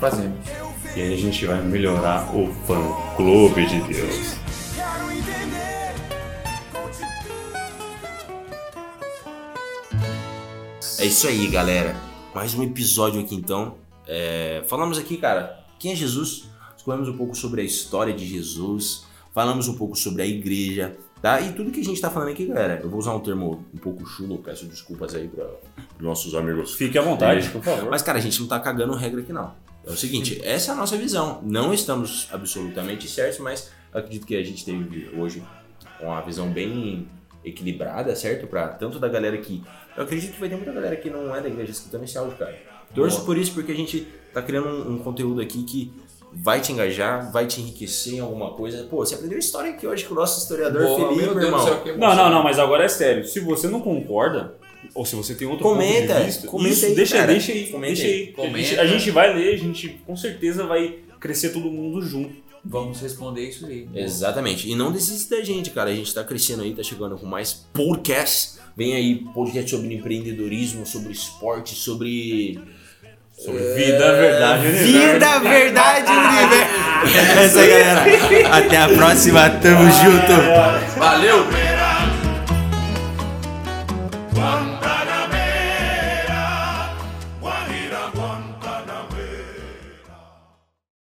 [0.00, 0.38] fazemos.
[0.94, 2.80] E aí a gente vai melhorar o fã
[3.16, 4.36] clube de Deus.
[11.06, 11.94] É isso aí, galera.
[12.34, 13.76] Mais um episódio aqui então.
[14.08, 16.48] É, Falamos aqui, cara, quem é Jesus?
[16.76, 19.04] Escolhemos um pouco sobre a história de Jesus.
[19.32, 21.40] Falamos um pouco sobre a igreja, tá?
[21.40, 23.78] E tudo que a gente tá falando aqui, galera, eu vou usar um termo um
[23.78, 25.46] pouco chulo, peço desculpas aí para
[26.00, 26.74] nossos amigos.
[26.74, 27.88] Fique à vontade, por favor.
[27.88, 29.54] Mas, cara, a gente não tá cagando regra aqui, não.
[29.86, 31.40] É o seguinte, essa é a nossa visão.
[31.44, 35.40] Não estamos absolutamente certos, mas acredito que a gente teve hoje
[36.00, 37.06] uma visão bem
[37.44, 38.46] equilibrada, certo?
[38.46, 39.62] Pra tanto da galera que.
[39.96, 42.36] Eu acredito que vai ter muita galera que não é da igreja escutando esse áudio,
[42.36, 42.56] cara.
[42.94, 45.92] Torço por isso porque a gente tá criando um, um conteúdo aqui que
[46.32, 48.84] vai te engajar, vai te enriquecer em alguma coisa.
[48.84, 51.46] Pô, você aprendeu história aqui hoje com o nosso historiador Boa, Felipe, meu Deus do
[51.46, 51.64] irmão.
[51.64, 53.24] céu, que Não, não, não, mas agora é sério.
[53.24, 54.54] Se você não concorda,
[54.94, 57.32] ou se você tem outro Comenta, ponto de vista, comenta isso, aí, deixa, cara.
[57.32, 58.12] deixa aí, Comenta deixa aí.
[58.12, 58.32] aí.
[58.32, 58.56] Comenta.
[58.56, 62.45] A gente, a gente vai ler, a gente com certeza vai crescer todo mundo junto.
[62.68, 63.88] Vamos responder isso aí.
[63.94, 64.68] Exatamente.
[64.68, 65.90] E não desista da gente, cara.
[65.90, 68.58] A gente tá crescendo aí, tá chegando com mais podcasts.
[68.76, 72.60] Vem aí podcast sobre empreendedorismo, sobre esporte, sobre.
[73.38, 77.36] Sobre vida, verdade, Vida, verdade, universo.
[77.38, 78.56] É isso aí, galera.
[78.56, 79.50] Até a próxima.
[79.50, 80.98] Tamo junto.
[80.98, 81.65] Valeu!